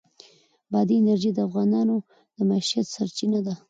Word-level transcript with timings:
بادي 0.71 0.95
انرژي 0.99 1.31
د 1.33 1.39
افغانانو 1.47 1.95
د 2.35 2.37
معیشت 2.49 2.87
سرچینه 2.95 3.39
ده. 3.45 3.53